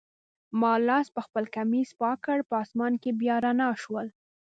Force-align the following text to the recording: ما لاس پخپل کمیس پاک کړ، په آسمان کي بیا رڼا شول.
ما 0.61 0.73
لاس 0.87 1.07
پخپل 1.17 1.45
کمیس 1.55 1.89
پاک 1.99 2.17
کړ، 2.25 2.37
په 2.49 2.53
آسمان 2.63 2.93
کي 3.01 3.09
بیا 3.19 3.35
رڼا 3.45 3.69
شول. 3.83 4.07